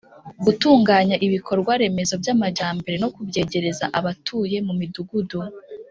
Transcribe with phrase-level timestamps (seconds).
[0.45, 5.39] gutunganya ibikorwa remezo by'amajyambere no kubyegereza abatuye mu midugudu.